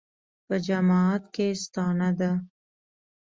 په 0.47 0.55
جماعت 0.67 1.23
کې 1.33 1.45
یې 1.51 1.59
ستانه 1.63 2.09
ده. 2.19 2.31